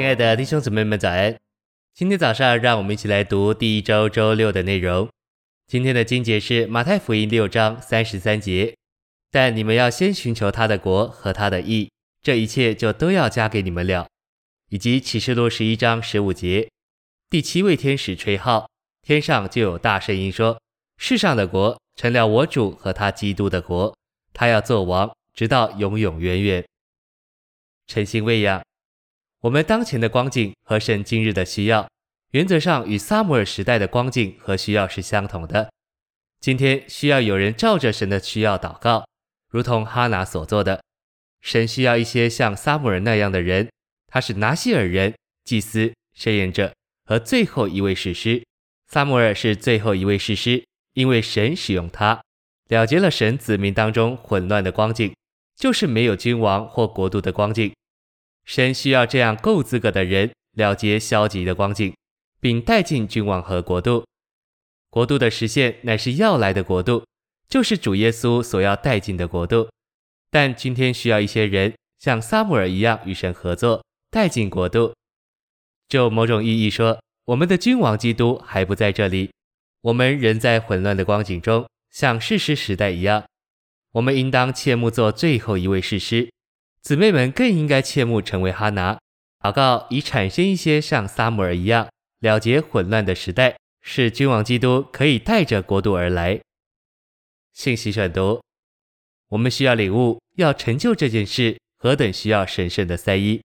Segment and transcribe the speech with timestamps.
[0.00, 1.38] 亲爱的弟兄姊妹们，早安！
[1.92, 5.06] 今天早上，让我们一起来读第一周周六的内容。
[5.66, 8.74] 今天的经节是马太福音六章三十三节。
[9.30, 11.90] 但你们要先寻求他的国和他的义，
[12.22, 14.08] 这一切就都要加给你们了。
[14.70, 16.70] 以及启示录十一章十五节，
[17.28, 18.70] 第七位天使吹号，
[19.02, 20.58] 天上就有大声音说：
[20.96, 23.94] 世上的国成了我主和他基督的国，
[24.32, 26.64] 他要做王，直到永永远远。
[27.86, 28.62] 诚心喂养。
[29.42, 31.88] 我们当前的光景和神今日的需要，
[32.32, 35.70] 原则上与撒母耳时代的光景和需要是相同的。
[36.40, 39.06] 今天需要有人照着神的需要祷告，
[39.48, 40.82] 如同哈拿所做的。
[41.40, 43.70] 神需要一些像撒母耳那样的人，
[44.08, 46.74] 他是拿西尔人、祭司、申言者
[47.06, 48.44] 和最后一位士师。
[48.88, 52.20] 撒母耳是最后一位士师，因为神使用他，
[52.68, 55.14] 了结了神子民当中混乱的光景，
[55.56, 57.72] 就是没有君王或国度的光景。
[58.44, 61.94] 神需要这样够资格的人了结消极的光景，
[62.40, 64.04] 并带进君王和国度。
[64.90, 67.04] 国度的实现乃是要来的国度，
[67.48, 69.68] 就是主耶稣所要带进的国度。
[70.30, 74.94] 但今天需要一些人像撒母耳一样与神合作，带进国度。
[75.88, 79.30] 就某种意义说，我们的君王基督还不在这里，
[79.82, 83.24] 我们仍在混乱的光景中，像士师时代一样。
[83.92, 86.30] 我们应当切慕做最后一位士师。
[86.82, 88.98] 姊妹们更应该切慕成为哈拿，
[89.40, 91.88] 祷告以产生一些像撒母耳一样
[92.20, 96.40] 了结混乱的时代，使君王基督可以带着国度而来。
[97.52, 98.42] 信息选读，
[99.28, 103.42] 我们需要领悟，要成就这件事，何等需要神圣的三一。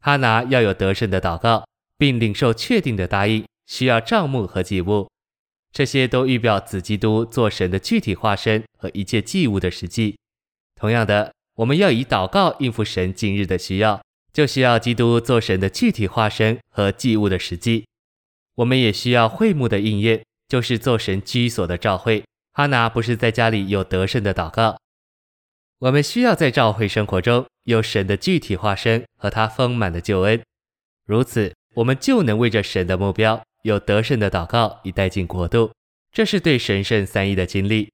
[0.00, 1.64] 哈拿要有得胜的祷告，
[1.96, 5.08] 并领受确定的答应，需要帐目和祭物，
[5.72, 10.18] 这些都预表子基督做神的具体化身和一切祭物的实际。
[10.74, 11.32] 同样的。
[11.56, 14.02] 我们要以祷告应付神今日的需要，
[14.32, 17.86] 就需要基督做神的具体化身和祭物的实际。
[18.56, 22.24] 我们也需要会幕的应验，就是做神居所的召会。
[22.52, 24.76] 哈拿不是在家里有得胜的祷告，
[25.78, 30.40] 我们需要在召会生活中有神的具体化身和他丰满的救恩。
[31.06, 35.72] 如此，我们就能为着神的目标有得胜的祷告，以带进国度。
[36.12, 37.92] 这是对神圣三一的经历。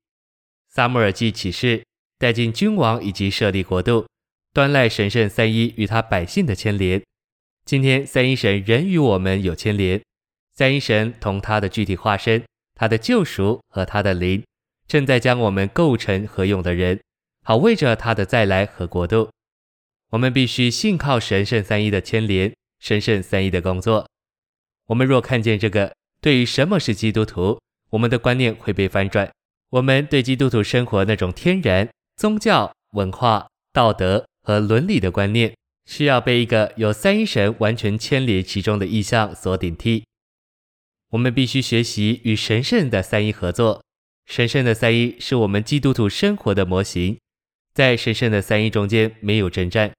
[0.68, 1.82] 撒母耳记启示。
[2.20, 4.06] 带进君王以及设立国度，
[4.52, 7.02] 端赖神圣三一与他百姓的牵连。
[7.64, 9.98] 今天三一神仍与我们有牵连，
[10.54, 12.44] 三一神同他的具体化身、
[12.74, 14.44] 他的救赎和他的灵，
[14.86, 17.00] 正在将我们构成合用的人，
[17.42, 19.30] 好为着他的再来和国度。
[20.10, 24.06] 我们必须信靠神圣三一的牵连，神圣三一的工作。
[24.88, 27.58] 我们若看见这个，对于什么是基督徒，
[27.88, 29.32] 我们的观念会被翻转。
[29.70, 31.88] 我们对基督徒生活那种天然。
[32.20, 40.04] 宗教、文化、道德和伦理的观念，需要被一个有三一神完全牵连其中的意象所顶替。
[41.12, 43.82] 我们必须学习与神圣的三一合作。
[44.26, 47.16] 神圣的三一是我们基督徒生活的模型。
[47.72, 49.90] 在神圣的三一中间没有征战。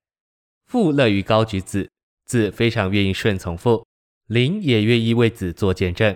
[0.68, 1.90] 父乐于高举子，
[2.26, 3.84] 子非常愿意顺从父，
[4.28, 6.16] 灵也愿意为子做见证。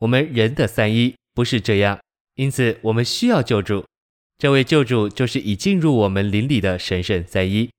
[0.00, 1.98] 我们人的三一不是这样，
[2.34, 3.86] 因此我们需要救助。
[4.38, 7.70] 这位救主就是已进入我们灵里的神圣三一。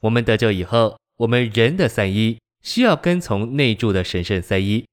[0.00, 4.84] 我们得救以后，我们人的三一需要跟从内住的神圣三一。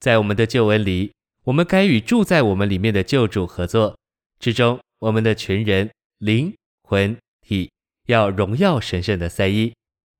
[0.00, 1.12] 在我们的救恩里，
[1.44, 3.96] 我们该与住在我们里面的救主合作。
[4.38, 7.70] 之中，我们的全人、灵、魂、体
[8.06, 9.72] 要荣耀神圣的三一。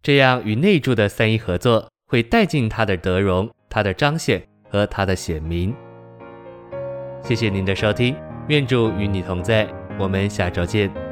[0.02, 5.74] 这样与内住的三一合作，会带进他的德荣、他的彰显和他的显明。
[7.22, 8.16] 谢谢您的收听，
[8.48, 9.79] 愿主与你同在。
[9.98, 11.09] 我们下周见。